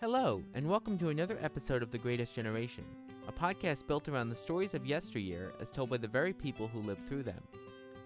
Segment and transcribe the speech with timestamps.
[0.00, 2.84] Hello, and welcome to another episode of The Greatest Generation,
[3.26, 6.78] a podcast built around the stories of yesteryear as told by the very people who
[6.82, 7.42] lived through them.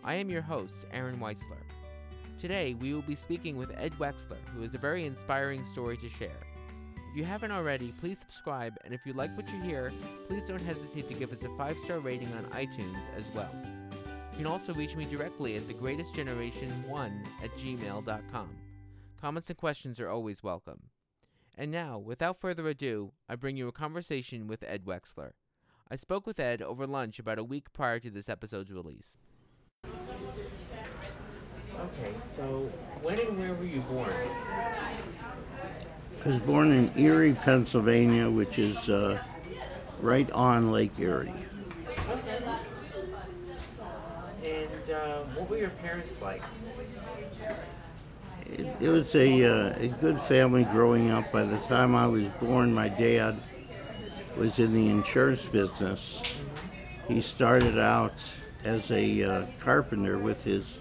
[0.02, 1.60] I am your host, Aaron Weisler.
[2.40, 6.08] Today, we will be speaking with Ed Wexler, who has a very inspiring story to
[6.08, 6.40] share.
[7.10, 9.92] If you haven't already, please subscribe, and if you like what you hear,
[10.28, 13.54] please don't hesitate to give us a five star rating on iTunes as well.
[14.32, 18.48] You can also reach me directly at thegreatestgeneration1 at gmail.com.
[19.20, 20.80] Comments and questions are always welcome.
[21.56, 25.32] And now, without further ado, I bring you a conversation with Ed Wexler.
[25.90, 29.18] I spoke with Ed over lunch about a week prior to this episode's release.
[29.84, 29.92] Okay,
[32.22, 32.70] so
[33.02, 34.10] when and where were you born?
[36.24, 39.22] I was born in Erie, Pennsylvania, which is uh,
[40.00, 41.34] right on Lake Erie.
[44.44, 46.42] And uh, what were your parents like?
[48.52, 51.32] It, it was a, uh, a good family growing up.
[51.32, 53.36] By the time I was born, my dad
[54.36, 56.22] was in the insurance business.
[57.08, 58.12] He started out
[58.64, 60.76] as a uh, carpenter with his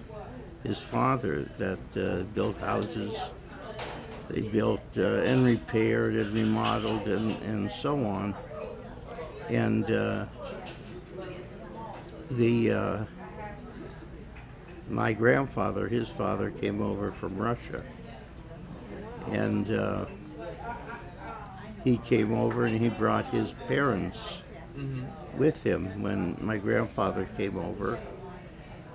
[0.63, 3.17] his father that uh, built houses.
[4.29, 8.35] They built uh, and repaired and remodeled and, and so on.
[9.49, 10.25] And uh,
[12.29, 13.05] the uh,
[14.91, 17.81] my grandfather, his father, came over from Russia,
[19.29, 20.05] and uh,
[21.83, 24.19] he came over and he brought his parents
[25.37, 27.99] with him when my grandfather came over,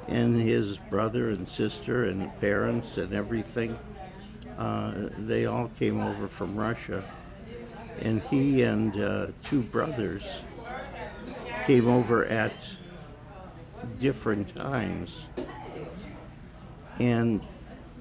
[0.06, 3.78] and his brother and sister and parents and everything.
[4.58, 7.02] Uh, they all came over from Russia,
[8.00, 10.26] and he and uh, two brothers
[11.66, 12.52] came over at
[13.98, 15.26] different times
[16.98, 17.40] and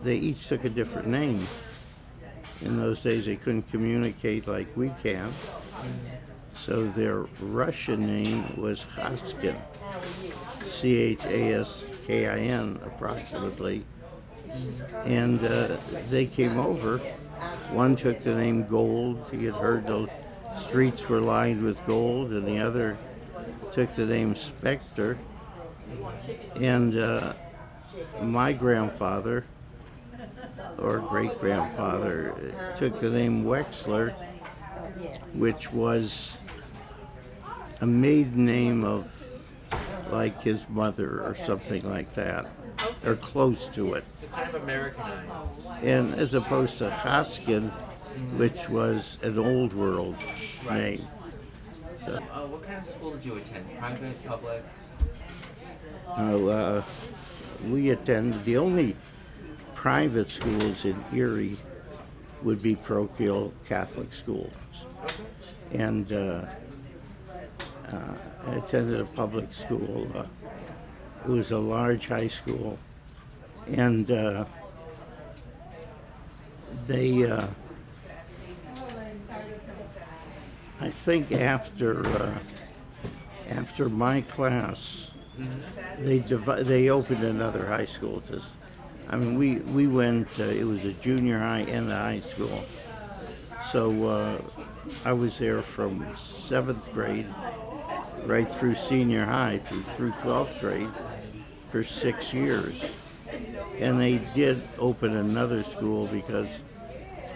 [0.04, 1.46] they each took a different name.
[2.62, 5.32] In those days, they couldn't communicate like we can.
[6.54, 9.58] So their Russian name was Haskin,
[10.72, 13.86] C H A S K I N, approximately.
[15.04, 15.76] And uh,
[16.10, 17.00] they came over.
[17.72, 19.26] One took the name Gold.
[19.32, 20.10] He had heard the
[20.58, 22.98] streets were lined with gold, and the other
[23.74, 25.18] took the name Spectre.
[26.56, 27.34] And uh,
[28.22, 29.46] my grandfather
[30.80, 32.36] or great grandfather
[32.78, 34.14] took the name Wexler,
[35.34, 36.32] which was
[37.82, 39.12] a maiden name of
[40.12, 42.46] like his mother or something like that,
[43.06, 44.04] or close to it.
[44.22, 45.66] So kind of Americanized.
[45.82, 47.72] And as opposed to Haskin,
[48.38, 50.16] which was an old world
[50.66, 51.00] Right.
[51.00, 51.08] name.
[52.08, 53.66] Uh, what kind of school did you attend?
[53.80, 54.64] Private, public?
[56.18, 56.84] Now, uh,
[57.64, 58.96] we attended the only
[59.74, 61.58] private schools in Erie
[62.42, 64.54] would be parochial Catholic schools,
[65.72, 66.46] and uh,
[67.92, 67.98] uh,
[68.48, 70.08] I attended a public school.
[70.16, 70.26] Uh,
[71.26, 72.78] it was a large high school,
[73.68, 74.46] and uh,
[76.88, 77.30] they.
[77.30, 77.48] Uh,
[80.82, 82.34] I think after uh,
[83.50, 85.12] after my class,
[86.00, 88.22] they divi- they opened another high school.
[88.22, 88.42] To,
[89.10, 90.28] I mean, we we went.
[90.40, 92.64] Uh, it was a junior high and a high school.
[93.72, 94.42] So uh,
[95.04, 97.28] I was there from seventh grade
[98.26, 100.90] right through senior high through through twelfth grade
[101.70, 102.84] for six years.
[103.80, 106.48] And they did open another school because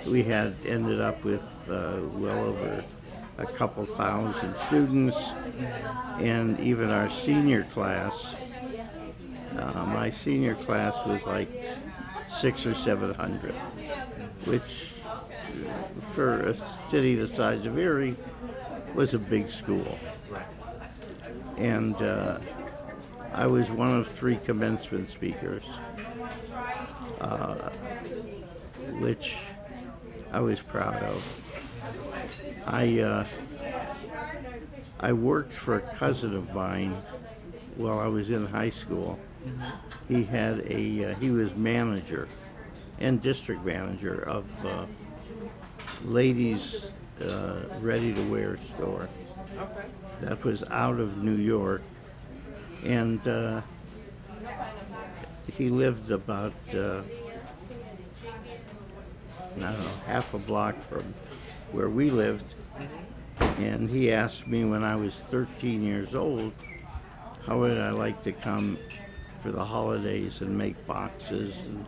[0.07, 2.83] we had ended up with uh, well over
[3.39, 5.17] a couple thousand students,
[6.19, 8.35] and even our senior class.
[9.57, 11.49] Uh, my senior class was like
[12.29, 13.55] six or seven hundred,
[14.45, 14.93] which
[16.13, 16.53] for a
[16.89, 18.15] city the size of Erie
[18.93, 19.97] was a big school.
[21.57, 22.39] And uh,
[23.33, 25.63] I was one of three commencement speakers,
[27.21, 27.69] uh,
[28.99, 29.37] which
[30.31, 31.41] I was proud of.
[32.69, 33.25] I uh,
[34.99, 36.95] I worked for a cousin of mine
[37.75, 39.19] while I was in high school.
[40.07, 42.27] He had a uh, he was manager
[42.99, 44.85] and district manager of uh,
[46.05, 46.85] ladies
[47.23, 49.09] uh, ready to wear store
[49.57, 49.85] Okay.
[50.21, 51.81] that was out of New York,
[52.85, 53.61] and uh,
[55.57, 57.01] he lived about uh,
[59.57, 61.03] I don't know half a block from
[61.71, 62.55] where we lived,
[63.57, 66.53] and he asked me when I was 13 years old,
[67.45, 68.77] how would I like to come
[69.39, 71.85] for the holidays and make boxes and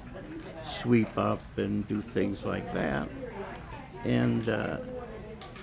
[0.63, 3.07] sweep up and do things like that.
[4.05, 4.77] and uh,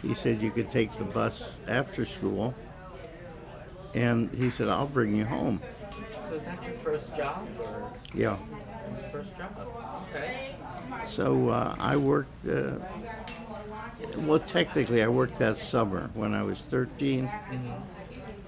[0.02, 2.54] he said you could take the bus after school.
[3.94, 5.60] And he said, I'll bring you home.
[6.28, 8.36] So is that your first job or Yeah.
[9.00, 9.50] your first job?
[10.14, 10.54] Okay.
[11.06, 12.72] So uh, I worked, uh,
[14.16, 17.30] well, technically, I worked that summer when I was 13.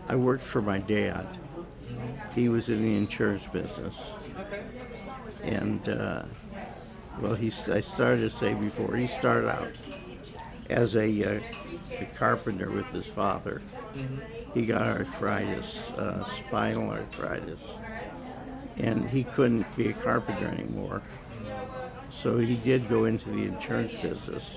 [0.08, 1.26] I worked for my dad.
[2.34, 3.94] He was in the insurance business.
[4.38, 4.62] Okay.
[5.42, 6.22] And, uh,
[7.20, 9.72] well, he, I started to say before, he started out
[10.68, 11.40] as a, uh,
[11.98, 13.60] a carpenter with his father.
[14.54, 17.60] He got arthritis, uh, spinal arthritis,
[18.76, 21.02] and he couldn't be a carpenter anymore.
[22.10, 24.54] So he did go into the insurance business,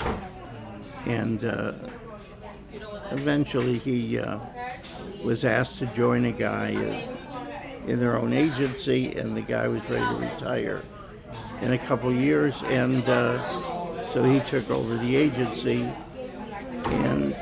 [1.06, 1.74] and uh,
[3.12, 4.40] eventually he uh,
[5.24, 9.88] was asked to join a guy in, in their own agency, and the guy was
[9.90, 10.82] ready to retire
[11.62, 15.90] in a couple years, and uh, so he took over the agency,
[16.86, 17.36] and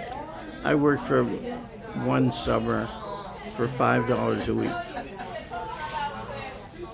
[0.63, 2.87] I worked for one summer
[3.55, 4.71] for five dollars a week.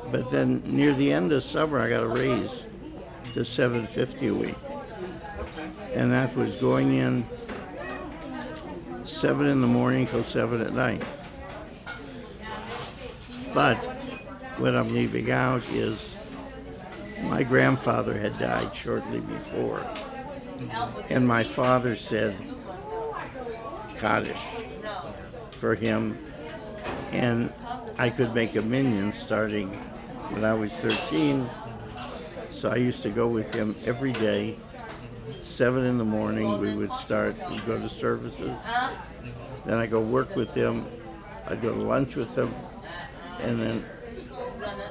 [0.09, 2.63] But then near the end of summer, I got a raise
[3.33, 4.55] to seven fifty a week,
[5.97, 7.25] and that was going in
[9.03, 11.03] seven in the morning till seven at night.
[13.51, 13.77] But
[14.59, 16.15] what I'm leaving out is
[17.23, 19.83] my grandfather had died shortly before,
[21.09, 22.35] and my father said
[23.95, 24.45] Kaddish
[25.49, 26.15] for him,
[27.11, 27.51] and
[27.97, 29.69] I could make a minyan starting
[30.29, 31.49] when I was 13.
[32.51, 34.57] So I used to go with him every day.
[35.57, 38.55] Seven in the morning, we would start, we'd go to services.
[39.65, 40.85] Then I go work with him.
[41.47, 42.53] I'd go to lunch with him,
[43.39, 43.85] and then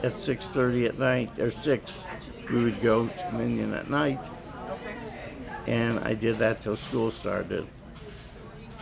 [0.03, 1.93] at 6:30 at night, or six,
[2.51, 4.19] we would go to Minyan at night.
[5.69, 7.65] And I did that till school started.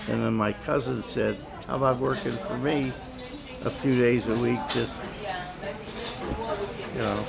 [0.09, 2.95] And then my cousin said, How about working for me
[3.63, 4.95] a few days a week, just,
[6.95, 7.27] you know,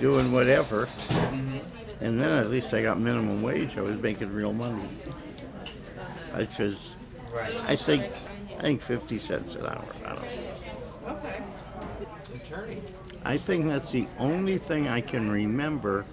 [0.00, 0.86] doing whatever.
[0.86, 1.79] Mm-hmm.
[2.00, 3.76] And then at least I got minimum wage.
[3.76, 4.88] I was making real money.
[6.34, 6.94] Which was,
[7.66, 8.04] I think,
[8.58, 9.84] I think 50 cents an hour.
[10.04, 11.12] I don't know.
[11.14, 11.42] Okay.
[12.34, 12.82] Attorney.
[13.24, 16.06] I think that's the only thing I can remember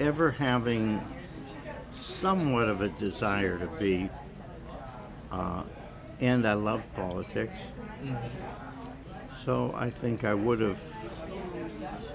[0.00, 1.00] ever having
[1.92, 4.08] somewhat of a desire to be.
[5.30, 5.62] Uh,
[6.20, 7.54] and I love politics.
[9.44, 10.80] So I think I would have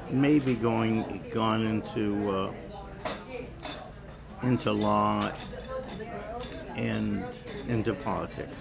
[0.09, 2.53] maybe going gone into uh,
[4.43, 5.31] into law
[6.75, 7.23] and
[7.67, 8.55] into politics.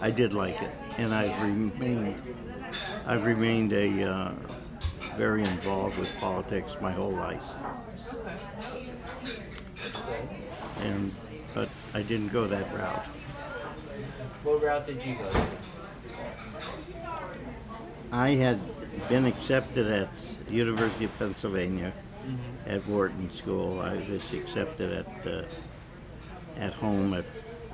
[0.00, 2.20] I did like it, and I've remained
[3.06, 4.32] I've remained a uh,
[5.16, 7.42] very involved with politics my whole life,
[10.80, 11.12] and
[11.54, 13.06] but I didn't go that route.
[14.42, 15.46] What route did you go?
[18.12, 18.60] I had
[19.08, 20.08] been accepted at
[20.50, 21.92] University of Pennsylvania
[22.66, 23.80] at Wharton School.
[23.80, 25.42] I was accepted at uh,
[26.56, 27.24] at home at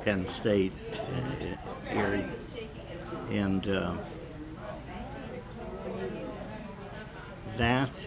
[0.04, 2.24] Penn State, uh, Erie,
[3.30, 3.94] and uh,
[7.56, 8.06] that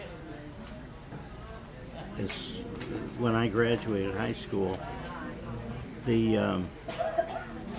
[2.18, 2.62] is
[3.18, 4.78] when I graduated high school.
[6.04, 6.68] The um,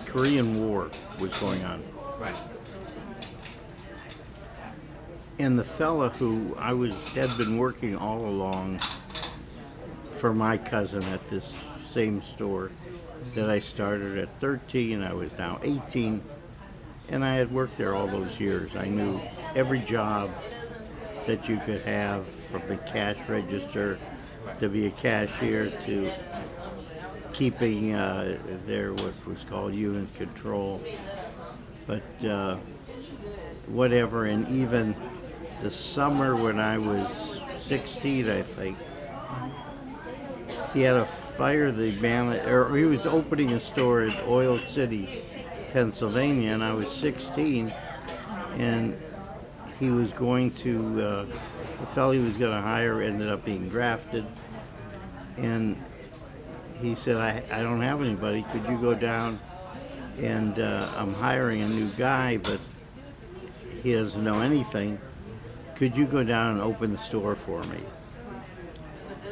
[0.06, 1.82] Korean War was going on.
[2.20, 2.36] Right.
[5.40, 8.80] And the fella who I was had been working all along
[10.12, 11.56] for my cousin at this
[11.90, 12.72] same store
[13.36, 16.24] that I started at 13, I was now 18,
[17.10, 18.76] and I had worked there all those years.
[18.76, 19.20] I knew
[19.56, 20.32] every job
[21.28, 24.00] that you could have from the cash register
[24.60, 26.12] to be a cashier to
[27.34, 30.82] keeping uh, what was called unit control.
[31.86, 32.58] But uh,
[33.68, 34.96] whatever, and even
[35.62, 37.08] the summer when I was
[37.66, 38.78] 16, I think,
[40.74, 45.24] he had a fire the manager, or he was opening a store in Oil City,
[45.72, 47.74] Pennsylvania, and I was 16,
[48.58, 48.98] and
[49.80, 51.26] he was going to, uh,
[51.80, 54.26] the fellow he was going to hire ended up being drafted,
[55.38, 55.76] and
[56.80, 59.40] he said, I, I don't have anybody, could you go down
[60.20, 62.60] and uh, I'm hiring a new guy, but
[63.84, 65.00] he doesn't know anything.
[65.78, 67.80] Could you go down and open the store for me?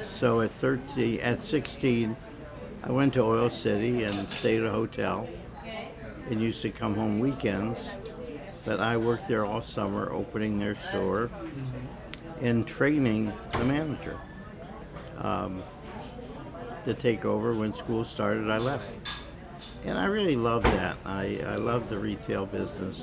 [0.04, 2.16] So at 13, at 16,
[2.84, 5.28] I went to Oil City and stayed at a hotel
[6.30, 7.80] and used to come home weekends.
[8.66, 11.32] But I worked there all summer opening their store
[12.42, 14.20] and training the manager.
[15.20, 15.64] um,
[16.86, 18.50] to take over when school started.
[18.52, 18.94] I left,
[19.86, 20.98] and I really loved that.
[21.06, 23.02] I I loved the retail business.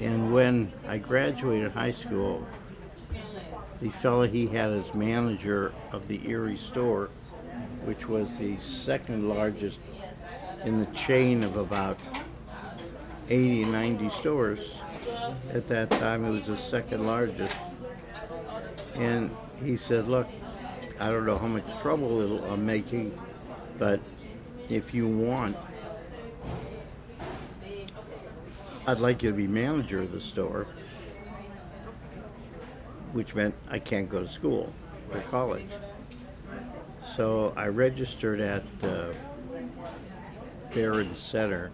[0.00, 2.46] And when I graduated high school,
[3.80, 7.10] the fellow he had as manager of the Erie store,
[7.84, 9.78] which was the second largest
[10.64, 11.98] in the chain of about
[13.28, 14.74] 80, 90 stores.
[15.52, 17.56] At that time, it was the second largest.
[18.96, 19.30] And
[19.62, 20.28] he said, Look,
[20.98, 23.18] I don't know how much trouble I'm uh, making,
[23.78, 24.00] but
[24.68, 25.56] if you want,
[28.88, 30.66] I'd like you to be manager of the store,
[33.12, 34.72] which meant I can't go to school
[35.12, 35.66] or college.
[37.16, 39.12] So I registered at uh,
[40.72, 41.72] Behrend Center,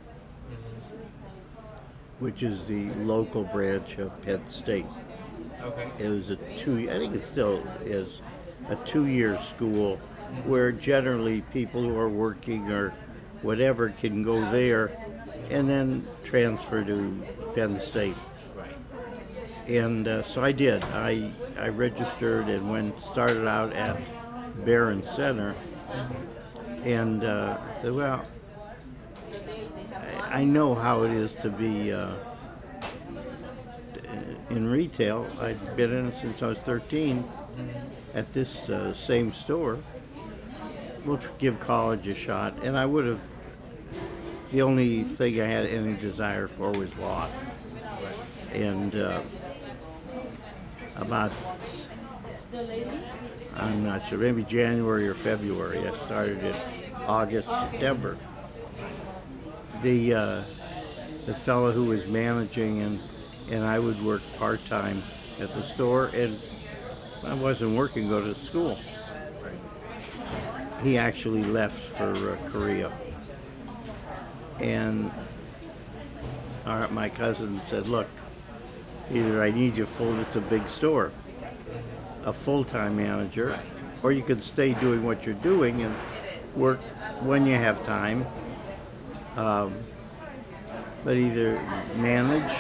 [2.19, 4.87] which is the local branch of Penn State.
[5.61, 5.90] Okay.
[5.99, 8.21] It was a two, I think it still is,
[8.71, 9.97] a two-year school
[10.47, 12.95] where generally people who are working or
[13.42, 14.97] whatever can go there
[15.50, 17.22] and then transfer to
[17.54, 18.16] Penn State.
[18.54, 18.76] Right.
[19.66, 20.82] And uh, so I did.
[20.84, 24.00] I, I registered and went started out at
[24.64, 25.54] Behrend Center,
[26.84, 28.26] and uh, said, well,
[29.94, 32.14] I, I know how it is to be uh,
[34.50, 35.26] in retail.
[35.40, 37.25] I'd been in it since I was 13
[38.14, 39.78] at this uh, same store.
[41.04, 43.20] We'll give college a shot, and I would have.
[44.52, 47.26] The only thing I had any desire for was law,
[48.52, 49.23] and uh,
[50.97, 51.32] about
[53.56, 55.88] I'm not sure, maybe January or February.
[55.88, 56.54] I started in
[57.06, 58.18] August, September.
[59.80, 60.42] The uh,
[61.25, 63.00] the fellow who was managing and
[63.50, 65.02] and I would work part time
[65.40, 66.38] at the store, and
[67.25, 68.78] I wasn't working, go to school.
[70.82, 72.92] He actually left for uh, Korea,
[74.62, 75.11] and
[76.64, 78.09] our, my cousin said, "Look,
[79.11, 80.19] either I need you full.
[80.21, 81.12] It's a big store."
[82.25, 83.59] a full-time manager,
[84.02, 85.95] or you could stay doing what you're doing and
[86.54, 86.81] work
[87.21, 88.26] when you have time.
[89.37, 89.75] Um,
[91.04, 91.61] but either
[91.97, 92.52] manage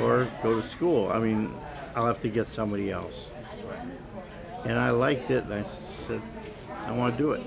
[0.00, 1.10] or go to school.
[1.12, 1.52] I mean,
[1.94, 3.26] I'll have to get somebody else.
[4.64, 5.64] And I liked it, and I
[6.06, 6.22] said,
[6.86, 7.42] I want to do it.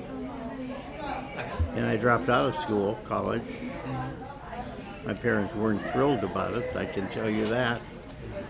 [1.76, 3.44] And I dropped out of school, college.
[5.06, 7.82] My parents weren't thrilled about it, I can tell you that,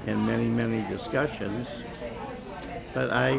[0.06, 1.68] and many, many discussions.
[2.94, 3.38] But I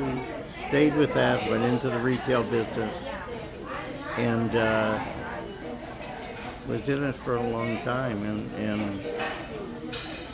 [0.68, 2.92] stayed with that, went into the retail business,
[4.16, 5.02] and uh,
[6.68, 9.00] was in it for a long time, and, and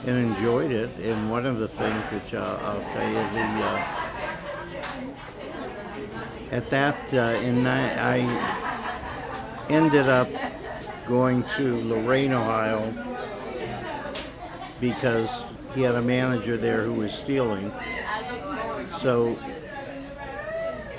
[0.04, 0.90] and enjoyed it.
[1.00, 4.02] And one of the things which uh, I'll tell you, the uh,
[6.50, 8.71] at that uh, in I
[9.68, 10.28] ended up
[11.06, 12.92] going to Lorain, Ohio,
[14.80, 17.72] because he had a manager there who was stealing.
[18.90, 19.34] So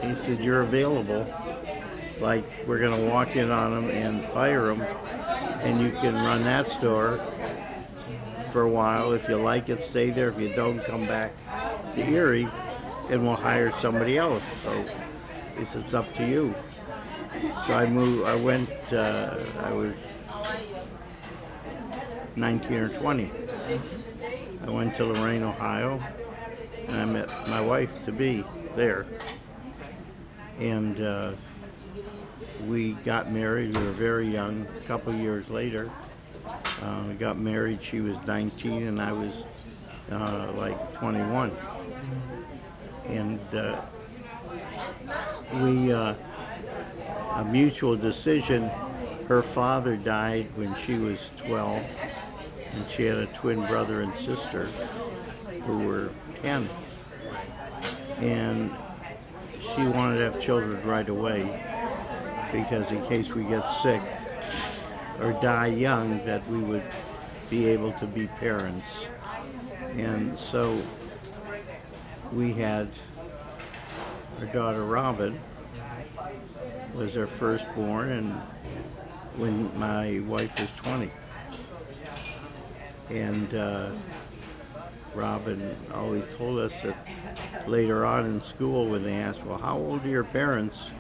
[0.02, 1.26] he said, "You're available.
[2.20, 4.82] Like we're gonna walk in on him and fire him,
[5.62, 7.20] and you can run that store
[8.52, 9.14] for a while.
[9.14, 10.30] If you like it, stay there.
[10.30, 11.34] If you don't, come back
[11.96, 12.48] to Erie,
[13.10, 14.72] and we'll hire somebody else." So
[15.58, 16.54] he "It's up to you."
[17.66, 18.26] So I moved.
[18.26, 18.70] I went.
[18.94, 19.94] Uh, I was
[22.38, 23.30] 19 or 20.
[24.66, 26.02] I went to Lorain, Ohio,
[26.88, 28.46] and I met my wife to be
[28.76, 29.06] there.
[30.58, 31.34] And uh,
[32.66, 33.76] we got married.
[33.76, 34.66] We were very young.
[34.78, 35.92] A couple years later,
[36.46, 37.84] uh, we got married.
[37.84, 39.44] She was 19, and I was
[40.12, 41.52] uh, like 21.
[43.08, 43.82] And uh,
[45.62, 46.14] we, uh,
[47.36, 48.70] a mutual decision.
[49.28, 51.84] Her father died when she was 12,
[52.58, 54.66] and she had a twin brother and sister
[55.66, 56.10] who were
[56.42, 56.68] 10.
[58.18, 58.72] And
[59.60, 61.62] she wanted to have children right away
[62.52, 64.02] because in case we get sick
[65.20, 66.84] or die young, that we would
[67.50, 68.88] be able to be parents.
[69.98, 70.80] And so
[72.32, 72.90] we had
[74.40, 75.40] our daughter Robin
[76.94, 78.32] was our firstborn, and
[79.38, 81.10] when my wife was 20.
[83.10, 83.90] And uh,
[85.16, 90.06] Robin always told us that later on in school, when they asked, Well, how old
[90.06, 90.92] are your parents?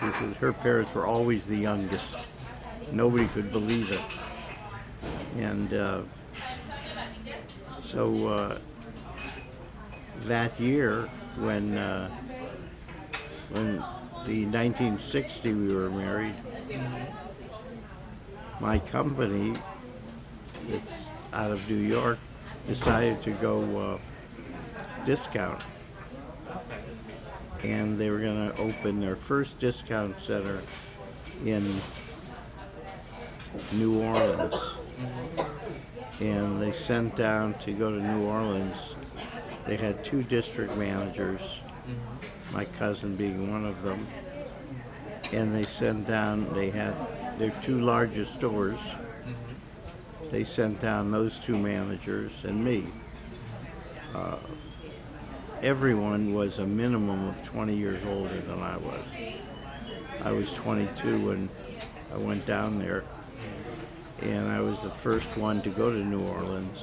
[0.00, 2.14] She said her parents were always the youngest.
[2.92, 4.04] Nobody could believe it.
[5.36, 6.02] And uh,
[7.80, 8.58] so uh,
[10.26, 12.08] that year, when uh,
[13.50, 13.82] when
[14.24, 16.34] the 1960 we were married,
[18.60, 19.54] my company,
[20.68, 22.18] it's out of New York,
[22.66, 23.98] decided to go uh,
[25.04, 25.64] discount.
[27.62, 30.60] And they were going to open their first discount center
[31.44, 31.64] in
[33.72, 34.54] New Orleans.
[36.20, 38.96] And they sent down to go to New Orleans.
[39.66, 41.42] They had two district managers,
[42.52, 44.06] my cousin being one of them.
[45.32, 46.94] And they sent down, they had
[47.38, 48.78] their two largest stores.
[50.30, 52.86] They sent down those two managers and me.
[54.14, 54.36] Uh,
[55.62, 59.04] everyone was a minimum of 20 years older than I was.
[60.24, 61.48] I was 22 when
[62.12, 63.04] I went down there,
[64.22, 66.78] and I was the first one to go to New Orleans,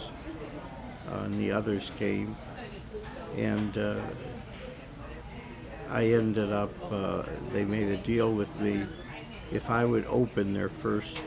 [1.11, 2.35] uh, and the others came,
[3.35, 3.99] and uh,
[5.89, 6.71] I ended up.
[6.91, 8.83] Uh, they made a deal with me
[9.51, 11.21] if I would open their first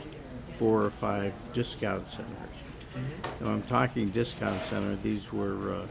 [0.53, 2.33] four or five discount centers.
[3.39, 4.95] Now I'm talking discount center.
[4.97, 5.85] These were uh,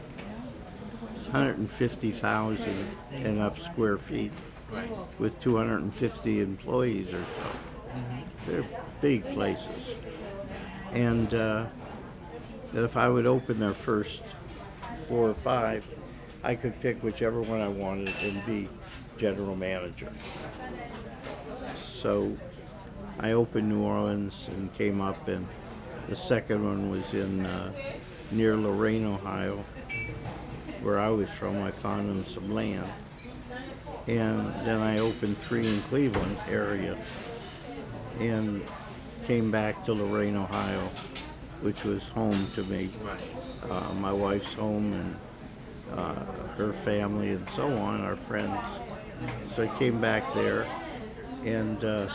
[1.31, 4.31] 150,000 and up square feet
[4.71, 4.87] Right.
[5.17, 7.95] with 250 employees or so.
[8.45, 8.63] They're
[9.01, 9.95] big places.
[10.93, 11.65] And uh,
[12.73, 14.21] that if I would open their first
[15.07, 15.89] four or five,
[16.43, 18.69] I could pick whichever one I wanted and be
[19.17, 20.09] general manager.
[21.77, 22.35] So
[23.19, 25.47] I opened New Orleans and came up, and
[26.07, 27.71] the second one was in uh,
[28.31, 29.63] near Lorain, Ohio,
[30.81, 31.61] where I was from.
[31.61, 32.89] I found them some land
[34.09, 36.97] and then I opened three in Cleveland area
[38.19, 38.63] and
[39.25, 40.89] came back to Lorain, Ohio,
[41.61, 42.89] which was home to me.
[43.69, 45.15] Uh, my wife's home and
[45.95, 46.13] uh,
[46.57, 48.67] her family and so on, our friends.
[49.55, 50.67] So I came back there
[51.43, 52.07] and uh,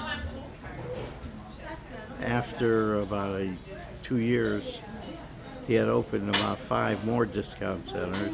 [2.23, 3.53] after about a,
[4.03, 4.81] two years,
[5.67, 8.33] he had opened about five more discount centers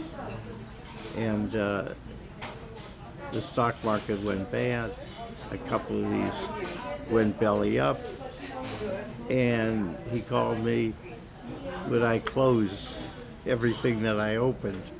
[1.16, 1.88] and uh,
[3.32, 4.92] the stock market went bad.
[5.52, 8.00] A couple of these went belly up.
[9.28, 10.92] And he called me,
[11.88, 12.96] would I close
[13.46, 14.90] everything that I opened?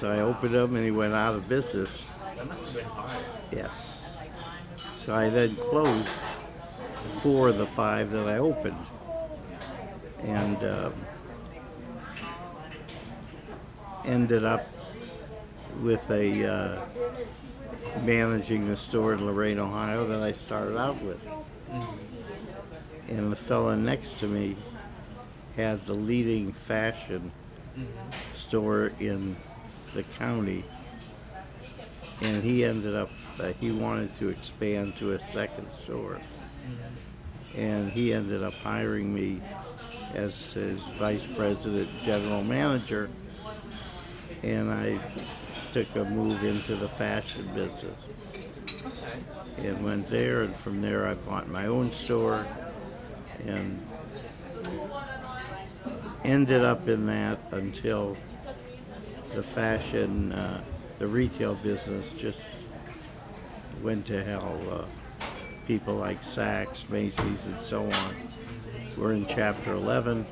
[0.00, 2.02] So I opened them and he went out of business.
[2.34, 3.22] That must have been hard.
[3.52, 3.70] Yes.
[4.96, 6.08] So I then closed
[7.20, 8.86] four of the five that I opened.
[10.22, 10.94] And um,
[14.06, 14.66] ended up
[15.82, 16.82] with a uh,
[18.02, 21.20] managing the store in Lorain, Ohio that I started out with.
[23.08, 24.56] And the fella next to me
[25.56, 27.30] had the leading fashion
[28.34, 29.36] store in
[29.94, 30.64] the county.
[32.22, 36.20] And he ended up, uh, he wanted to expand to a second store.
[37.56, 39.40] And he ended up hiring me
[40.14, 43.08] as his vice president, general manager.
[44.42, 45.00] And I
[45.72, 47.96] took a move into the fashion business
[49.58, 50.42] and went there.
[50.42, 52.46] And from there, I bought my own store
[53.46, 53.84] and
[56.24, 58.16] ended up in that until
[59.34, 60.62] the fashion, uh,
[60.98, 62.38] the retail business just
[63.82, 64.58] went to hell.
[64.70, 64.84] Uh,
[65.66, 68.16] people like Saks, Macy's, and so on
[68.96, 70.26] were in Chapter 11,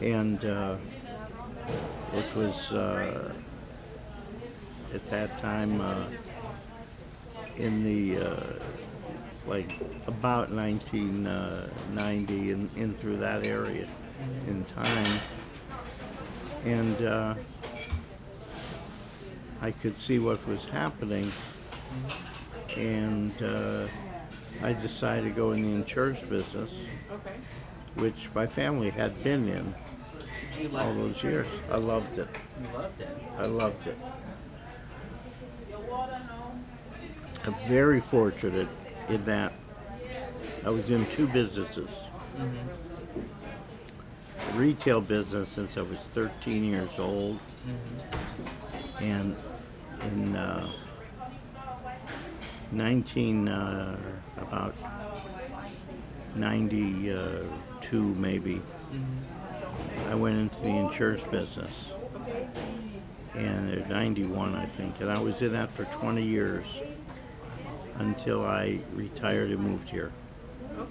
[0.00, 0.76] and uh,
[2.14, 3.32] it was uh,
[4.94, 6.04] at that time uh,
[7.56, 8.42] in the uh,
[9.46, 13.88] like about 1990 and in through that area
[14.46, 15.20] in time,
[16.64, 17.34] and uh,
[19.60, 21.30] I could see what was happening,
[22.76, 23.86] and uh,
[24.62, 26.70] I decided to go in the insurance business,
[27.12, 27.34] Okay.
[27.96, 29.74] which my family had been in
[30.58, 31.46] you all those years.
[31.70, 32.28] I loved it.
[32.60, 33.08] You loved it.
[33.38, 33.98] I loved it.
[37.46, 38.68] I'm very fortunate
[39.08, 39.52] in that
[40.64, 41.88] I was in two businesses.
[42.36, 42.89] The
[44.54, 47.38] retail business since I was 13 years old,
[49.00, 49.36] and
[50.12, 50.68] in uh,
[52.72, 53.96] 19 uh,
[54.38, 54.74] about
[56.36, 58.62] 92 maybe,
[60.08, 61.92] I went into the insurance business
[63.34, 65.00] and they're 91, I think.
[65.00, 66.64] And I was in that for 20 years
[67.98, 70.12] until I retired and moved here.
[70.76, 70.90] Okay.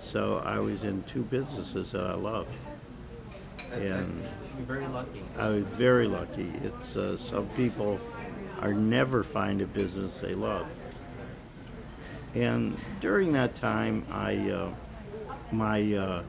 [0.00, 2.50] So I was in two businesses that I loved.
[3.72, 5.22] And- that's very lucky.
[5.38, 6.50] I was very lucky.
[6.64, 8.00] It's uh, some people
[8.60, 10.66] are never find a business they love.
[12.34, 14.68] And during that time, I uh,
[15.52, 16.22] my uh,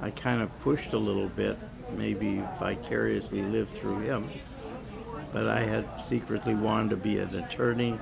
[0.00, 1.58] I kind of pushed a little bit,
[1.96, 4.28] maybe vicariously lived through him.
[5.32, 7.98] But I had secretly wanted to be an attorney.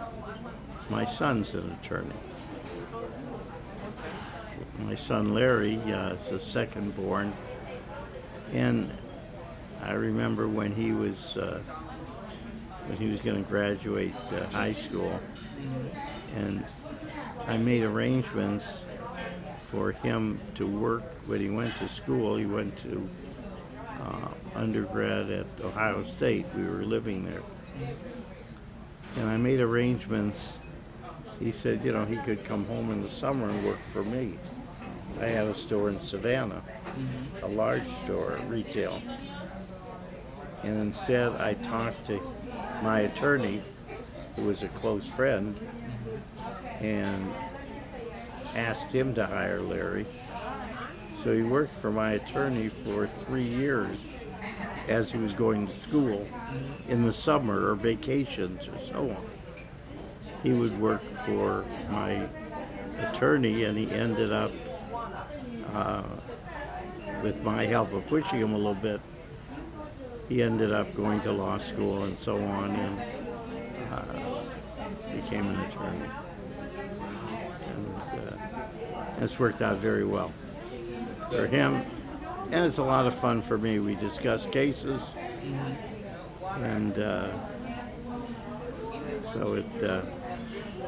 [0.91, 2.15] My son's an attorney.
[4.79, 7.33] My son Larry uh, is the second born,
[8.53, 8.91] and
[9.83, 11.61] I remember when he was uh,
[12.87, 15.21] when he was going to graduate uh, high school,
[16.37, 16.65] and
[17.47, 18.67] I made arrangements
[19.71, 22.37] for him to work when he went to school.
[22.37, 23.09] He went to
[24.01, 26.47] uh, undergrad at Ohio State.
[26.57, 27.43] We were living there.
[29.19, 30.59] And I made arrangements.
[31.39, 34.39] He said, you know, he could come home in the summer and work for me.
[35.21, 37.45] I had a store in Savannah, mm-hmm.
[37.45, 39.01] a large store, retail.
[40.63, 42.21] And instead, I talked to
[42.83, 43.63] my attorney,
[44.35, 46.85] who was a close friend, mm-hmm.
[46.85, 47.33] and
[48.55, 50.07] asked him to hire Larry.
[51.23, 53.99] So he worked for my attorney for three years
[54.89, 56.91] as he was going to school mm-hmm.
[56.91, 59.36] in the summer or vacations or so on.
[60.43, 62.29] He would work for my
[62.99, 64.53] attorney, and he ended up,
[65.75, 66.03] uh,
[67.23, 69.01] with my help of pushing him a little bit,
[70.29, 73.01] he ended up going to law school and so on, and
[73.93, 74.41] uh,
[75.15, 76.09] became an attorney.
[77.75, 77.87] And
[78.21, 80.33] uh, it's worked out very well
[81.31, 81.83] for him,
[82.53, 83.79] and it's a lot of fun for me.
[83.79, 85.01] We discuss cases,
[86.57, 87.33] and uh,
[89.33, 90.03] so it uh,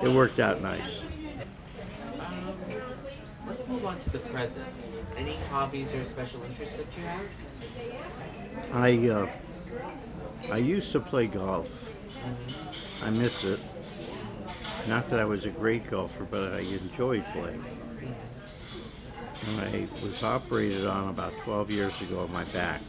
[0.03, 1.03] it worked out nice.
[2.21, 2.55] Um,
[3.47, 4.67] let's move on to the present.
[5.17, 7.27] Any hobbies or special interests that you have?
[8.73, 9.29] I uh,
[10.53, 11.93] I used to play golf.
[13.03, 13.61] I miss it.
[14.89, 17.65] Not that I was a great golfer, but I enjoyed playing.
[19.49, 22.81] And I was operated on about 12 years ago on my back.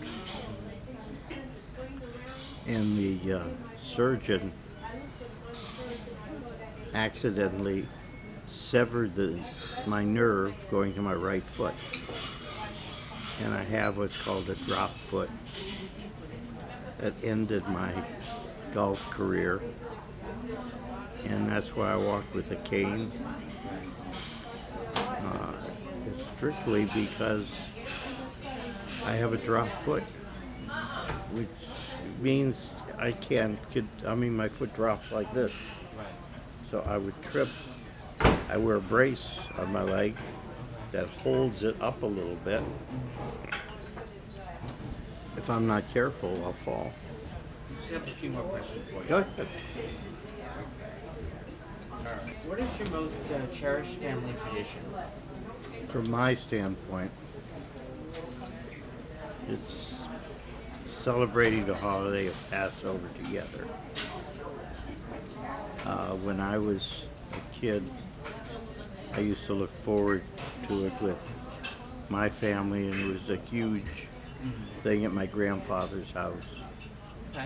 [2.68, 3.44] And the uh,
[3.78, 4.52] surgeon
[6.94, 7.86] accidentally
[8.48, 9.40] severed the,
[9.86, 11.74] my nerve going to my right foot.
[13.44, 15.30] And I have what's called a drop foot.
[17.00, 17.94] That ended my
[18.74, 19.62] golf career.
[21.26, 23.12] And that's why I walk with a cane.
[24.96, 25.54] Uh,
[26.06, 27.50] it's strictly because
[29.06, 30.04] I have a drop foot,
[31.34, 31.48] which
[32.20, 33.58] means I can't,
[34.06, 35.54] I mean, my foot drops like this.
[36.70, 37.48] So I would trip.
[38.50, 40.16] I wear a brace on my leg
[40.92, 42.62] that holds it up a little bit.
[45.38, 46.92] If I'm not careful, I'll fall.
[47.76, 49.08] Just have a few more questions for you.
[49.08, 49.48] Go ahead.
[52.46, 54.82] What is your most uh, cherished family tradition?
[55.88, 57.12] From my standpoint,
[59.48, 59.96] it's
[60.86, 63.68] celebrating the holiday of Passover together.
[65.90, 67.84] Uh, when I was a kid,
[69.16, 70.22] I used to look forward
[70.68, 71.28] to it with
[72.10, 74.08] my family, and it was a huge
[74.84, 76.62] thing at my grandfather's house.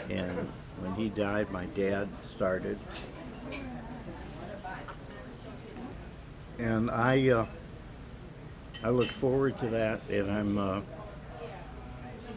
[0.10, 0.52] And
[0.82, 2.78] when he died, my dad started.
[6.60, 7.46] And I, uh,
[8.84, 10.82] I look forward to that, and I'm uh,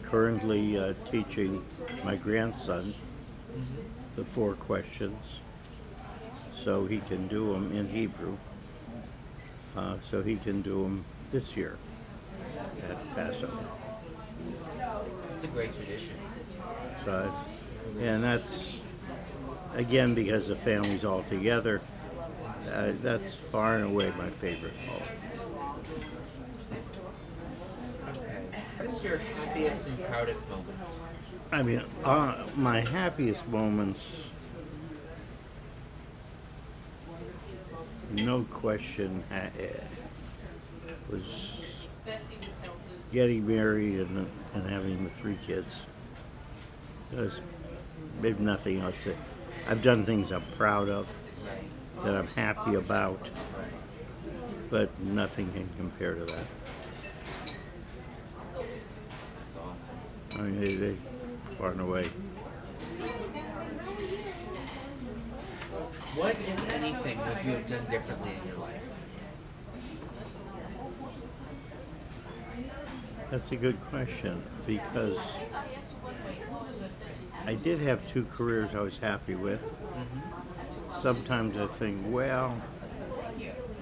[0.03, 1.65] currently uh, teaching
[2.05, 2.93] my grandson
[4.15, 5.19] the four questions
[6.67, 8.35] so he can do them in Hebrew,
[9.77, 11.77] uh, so he can do them this year
[12.89, 13.53] at Passover.
[15.33, 16.15] It's a great tradition.
[17.05, 17.33] So,
[18.01, 18.73] and that's
[19.75, 21.79] again because the family's all together.
[22.69, 25.05] Uh, that's far and away my favorite holiday.
[28.09, 28.45] Okay.
[28.75, 30.77] What is your happiest and proudest moment?
[31.49, 34.01] I mean, uh, my happiest moments,
[38.11, 39.69] no question, ha- eh,
[41.09, 41.21] was
[43.11, 45.81] getting married and, and having the three kids.
[47.11, 47.41] There's
[48.21, 49.03] there's nothing else.
[49.03, 49.15] That,
[49.69, 51.07] I've done things I'm proud of,
[52.03, 53.29] that I'm happy about,
[54.69, 56.45] but nothing can compare to that.
[58.53, 59.95] That's awesome.
[60.35, 60.95] I mean, they, they
[61.57, 62.09] far and away.
[66.17, 68.83] What, if anything, would you have done differently in your life?
[73.29, 75.17] That's a good question because
[77.45, 79.61] I did have two careers I was happy with.
[79.61, 81.01] Mm-hmm.
[81.01, 82.59] Sometimes I think, well,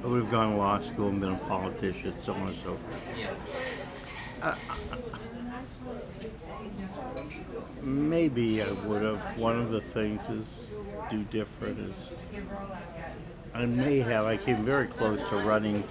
[0.04, 2.76] I would have gone to law school and been a politician, so on and so
[2.76, 3.18] forth.
[3.18, 4.56] Yeah.
[7.82, 9.38] Maybe I would have.
[9.38, 10.46] One of the things is
[11.10, 11.94] do different is
[13.54, 14.26] I may have.
[14.26, 15.84] I came very close to running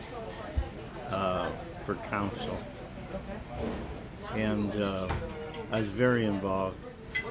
[1.11, 1.51] uh,
[1.85, 2.59] for council,
[4.35, 5.09] and uh,
[5.73, 6.79] I was very involved.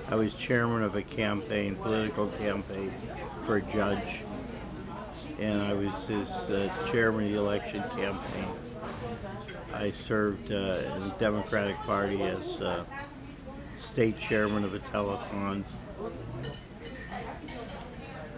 [0.10, 2.92] I was chairman of a campaign, political campaign,
[3.44, 4.24] for judge,
[5.40, 8.48] and I was his uh, chairman of the election campaign.
[9.74, 12.86] I served uh, in the Democratic Party as uh,
[13.80, 15.64] state chairman of a telethon.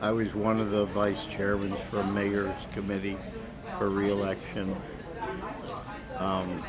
[0.01, 3.17] I was one of the vice chairmen for mayor's committee
[3.77, 4.75] for reelection.
[6.17, 6.63] Um,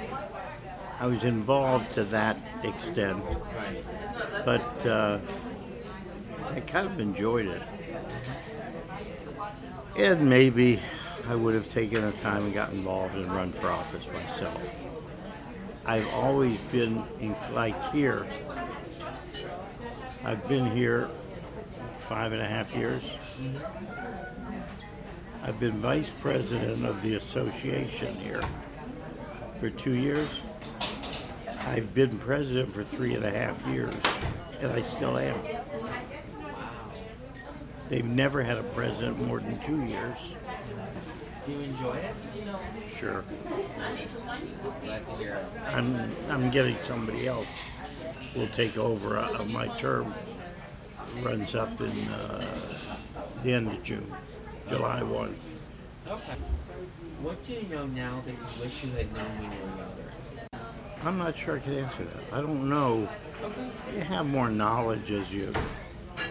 [1.01, 3.23] I was involved to that extent,
[4.45, 5.19] but uh,
[6.55, 7.63] I kind of enjoyed it.
[9.97, 10.81] And maybe
[11.29, 14.83] I would have taken the time and got involved and run for office myself.
[15.85, 17.05] I've always been
[17.53, 18.27] like here.
[20.25, 21.09] I've been here
[22.07, 23.03] five and a half years.
[25.43, 28.43] I've been vice president of the association here
[29.59, 30.29] for two years.
[31.67, 33.95] I've been president for three and a half years,
[34.61, 35.37] and I still am.
[37.89, 40.37] They've never had a president more than two years.
[41.45, 42.15] Do you enjoy it?
[42.97, 43.25] Sure.
[44.85, 45.47] Glad to hear it.
[45.73, 47.49] I'm, I'm getting somebody else
[48.37, 49.19] will take over.
[49.19, 50.15] Uh, my term
[51.23, 52.45] runs up in uh,
[53.43, 54.05] the end of June,
[54.69, 55.35] July 1.
[56.09, 56.33] Okay.
[57.23, 60.61] What do you know now that you wish you had known when you were younger?
[61.05, 62.33] I'm not sure I can answer that.
[62.37, 63.09] I don't know.
[63.43, 63.71] Okay.
[63.95, 65.53] You have more knowledge as you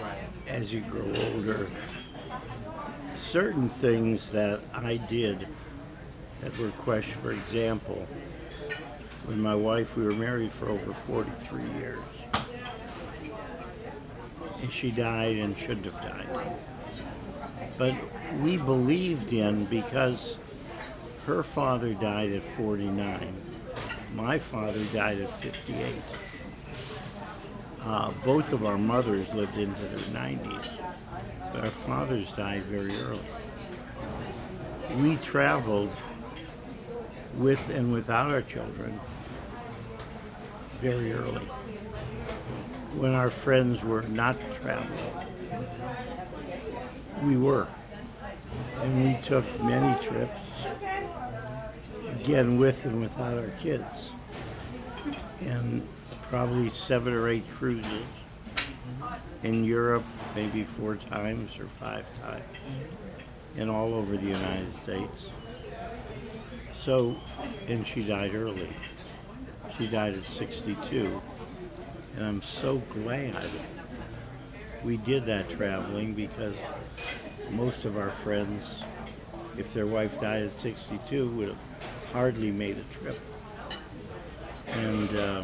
[0.01, 0.17] Right.
[0.47, 1.67] as you grow older.
[3.15, 5.47] Certain things that I did
[6.41, 8.07] that were questioned, for example,
[9.27, 11.97] with my wife, we were married for over 43 years.
[14.71, 16.57] She died and shouldn't have died.
[17.77, 17.95] But
[18.41, 20.37] we believed in because
[21.25, 23.33] her father died at 49.
[24.13, 25.95] My father died at 58.
[27.81, 30.69] Uh, both of our mothers lived into their 90s,
[31.53, 33.19] but our fathers died very early.
[35.01, 35.91] We traveled
[37.35, 38.99] with and without our children
[40.79, 41.41] very early.
[42.97, 45.11] When our friends were not traveling,
[47.23, 47.67] we were.
[48.81, 50.65] And we took many trips,
[52.09, 54.11] again, with and without our kids.
[55.41, 55.85] And
[56.29, 58.03] probably seven or eight cruises.
[59.43, 62.43] In Europe, maybe four times or five times.
[63.57, 65.27] And all over the United States.
[66.73, 67.17] So,
[67.67, 68.69] and she died early.
[69.77, 71.21] She died at 62.
[72.15, 73.35] And I'm so glad
[74.83, 76.55] we did that traveling because
[77.51, 78.83] most of our friends,
[79.57, 81.57] if their wife died at 62, would have
[82.13, 83.17] hardly made a trip.
[84.67, 85.43] And uh,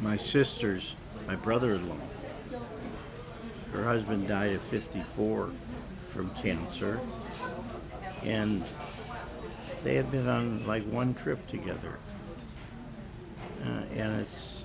[0.00, 0.94] my sister's,
[1.26, 1.96] my brother-in-law,
[3.72, 5.50] her husband died at 54
[6.08, 7.00] from cancer,
[8.24, 8.64] and
[9.82, 11.98] they had been on like one trip together.
[13.68, 14.62] Uh, and it's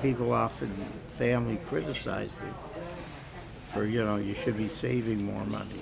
[0.00, 0.70] people often
[1.08, 2.50] family criticize me
[3.72, 5.80] for you know you should be saving more money,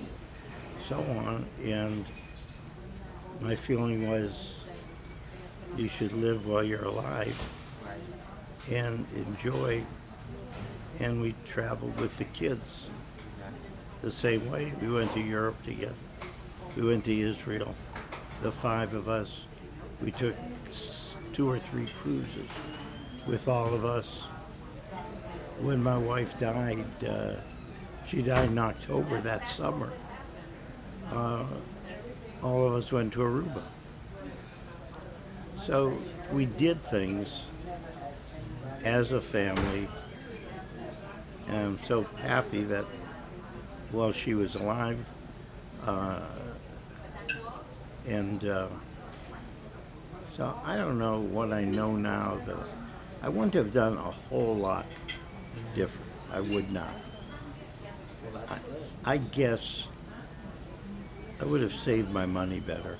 [0.80, 1.44] so on.
[1.62, 2.04] And
[3.40, 4.64] my feeling was
[5.76, 7.36] you should live while you're alive
[8.70, 9.82] and enjoy.
[10.98, 12.88] And we traveled with the kids
[14.00, 14.72] the same way.
[14.80, 15.94] We went to Europe together.
[16.74, 17.74] We went to Israel.
[18.42, 19.44] The five of us.
[20.02, 20.34] We took
[21.36, 22.48] two or three cruises
[23.26, 24.22] with all of us.
[25.60, 27.34] When my wife died, uh,
[28.08, 29.92] she died in October that summer.
[31.12, 31.44] Uh,
[32.42, 33.62] all of us went to Aruba.
[35.60, 35.92] So
[36.32, 37.44] we did things
[38.82, 39.88] as a family,
[41.48, 42.86] and I'm so happy that
[43.92, 45.06] while she was alive,
[45.84, 46.20] uh,
[48.06, 48.68] and uh,
[50.36, 52.58] so I don't know what I know now that
[53.22, 54.84] I wouldn't have done a whole lot
[55.74, 56.10] different.
[56.30, 56.92] I would not.
[58.32, 58.60] Good.
[59.04, 59.86] I guess
[61.40, 62.98] I would have saved my money better.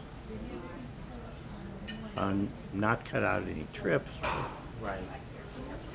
[2.17, 4.31] On not cut out any trips, but
[4.81, 5.01] Right.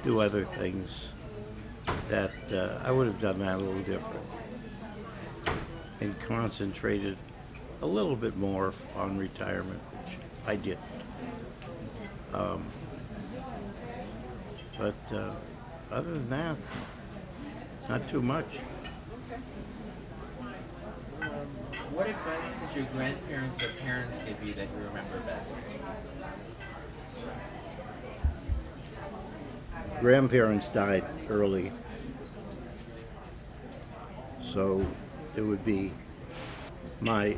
[0.04, 1.08] do other things
[2.10, 4.26] that uh, I would have done that a little different
[6.02, 7.18] and concentrated
[7.82, 10.78] a little bit more on retirement, which I did.
[12.34, 12.64] Um,
[14.78, 15.32] but uh,
[15.92, 16.56] other than that,
[17.90, 18.60] not too much.
[21.22, 21.30] Um,
[21.92, 25.70] what advice did your grandparents or parents give you that you remember best?
[30.00, 31.72] Grandparents died early,
[34.42, 34.86] so
[35.36, 35.92] it would be
[37.02, 37.38] my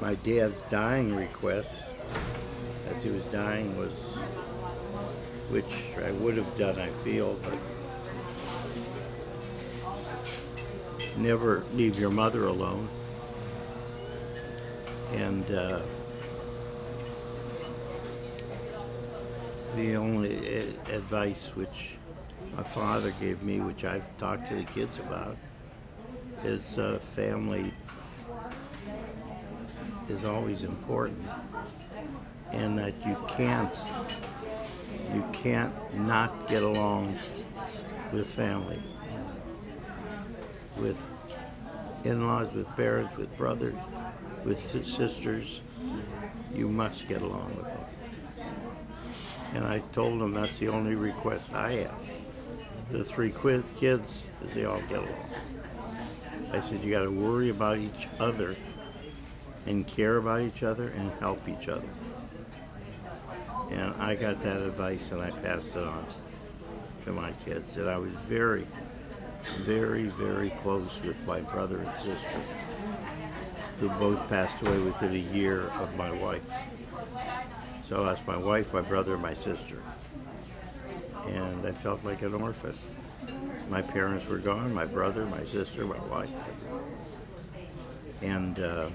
[0.00, 1.68] my dad's dying request
[3.06, 3.92] he was dying was
[5.50, 7.54] which I would have done I feel but
[11.16, 12.88] never leave your mother alone.
[15.14, 15.80] And uh,
[19.76, 20.36] the only
[20.92, 21.90] advice which
[22.56, 25.36] my father gave me, which I've talked to the kids about,
[26.42, 27.72] is uh, family
[30.08, 31.22] is always important,
[32.52, 33.74] and that you can't
[35.14, 37.18] you can't not get along
[38.12, 38.78] with family,
[40.76, 41.00] with
[42.04, 43.74] in-laws, with parents, with brothers,
[44.44, 45.60] with sisters.
[46.54, 47.84] You must get along with them.
[49.54, 52.10] And I told them that's the only request I have.
[52.90, 53.32] The three
[53.76, 55.30] kids is they all get along.
[56.52, 58.54] I said you got to worry about each other
[59.66, 61.88] and care about each other and help each other.
[63.70, 66.06] And I got that advice and I passed it on
[67.04, 67.76] to my kids.
[67.76, 68.66] And I was very,
[69.58, 72.40] very, very close with my brother and sister,
[73.80, 76.50] who both passed away within a year of my wife.
[77.88, 79.80] So that's my wife, my brother, and my sister.
[81.28, 82.74] And I felt like an orphan.
[83.68, 86.30] My parents were gone, my brother, my sister, my wife.
[88.22, 88.88] And uh,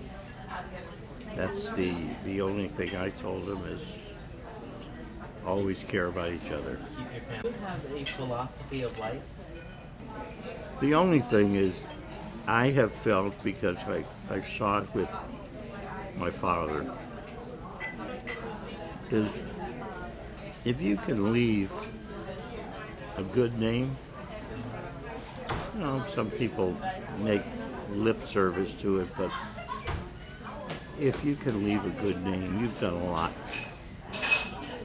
[1.35, 1.93] that's the,
[2.25, 3.81] the only thing I told them is
[5.45, 6.77] always care about each other.
[6.97, 7.41] Keep your family.
[7.41, 9.21] Do you have a philosophy of life?
[10.79, 11.83] The only thing is,
[12.47, 15.15] I have felt because I, I saw it with
[16.17, 16.91] my father,
[19.09, 19.31] is
[20.65, 21.71] if you can leave
[23.17, 23.95] a good name,
[25.73, 26.75] you know, some people
[27.19, 27.43] make
[27.91, 29.31] lip service to it, but
[30.99, 33.33] if you can leave a good name, you've done a lot.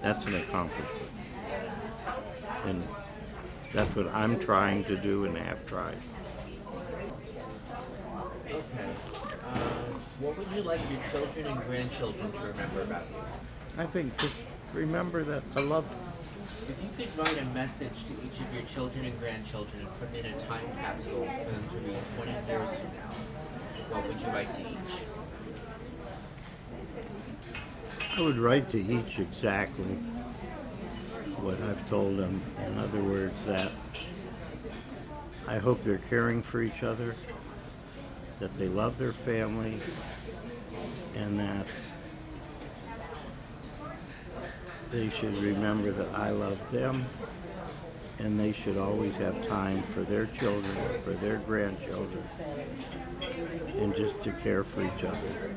[0.07, 1.11] That's an accomplishment.
[2.65, 2.81] And
[3.75, 5.99] that's what I'm trying to do and have tried.
[8.47, 8.61] Okay.
[9.53, 13.17] Um, what would you like your children and grandchildren to remember about you?
[13.79, 14.37] I think just
[14.73, 15.93] remember that I love
[16.69, 20.17] If you could write a message to each of your children and grandchildren and put
[20.17, 23.11] it in a time capsule for them to read 20 years from now,
[23.91, 25.16] what would you write to each?
[28.17, 29.95] I would write to each exactly
[31.43, 32.41] what I've told them.
[32.65, 33.71] In other words, that
[35.47, 37.15] I hope they're caring for each other,
[38.41, 39.79] that they love their family,
[41.15, 41.67] and that
[44.91, 47.05] they should remember that I love them,
[48.19, 50.75] and they should always have time for their children,
[51.05, 52.25] for their grandchildren,
[53.77, 55.55] and just to care for each other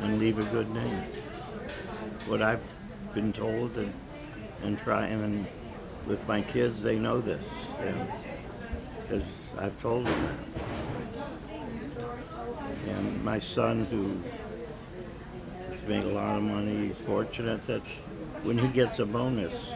[0.00, 1.02] and leave a good name
[2.28, 2.62] what I've
[3.14, 3.92] been told and
[4.62, 5.46] and try and
[6.06, 7.42] with my kids they know this
[9.02, 9.24] because
[9.58, 10.38] I've told them
[11.96, 12.04] that.
[12.88, 14.20] And my son who
[15.70, 17.82] has made a lot of money he's fortunate that
[18.42, 19.70] when he gets a bonus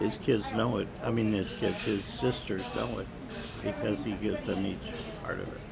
[0.00, 3.06] his kids know it I mean his kids his sisters know it
[3.62, 4.92] because he gives them each
[5.22, 5.67] part of it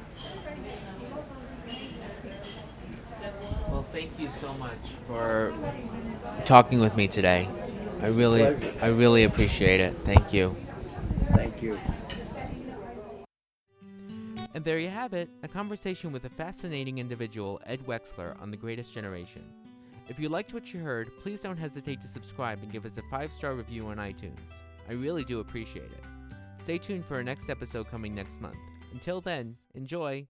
[3.97, 5.51] thank you so much for
[6.45, 7.49] talking with me today.
[7.99, 8.43] I really,
[8.79, 9.95] I really appreciate it.
[10.09, 10.55] Thank you.
[11.33, 11.79] thank you
[14.53, 18.57] And there you have it, a conversation with a fascinating individual, Ed Wexler, on The
[18.57, 19.43] Greatest Generation.
[20.07, 23.01] If you liked what you heard, please don't hesitate to subscribe and give us a
[23.09, 24.41] five star review on iTunes.
[24.87, 26.05] I really do appreciate it.
[26.59, 28.57] Stay tuned for our next episode coming next month.
[28.93, 30.25] Until then, enjoy!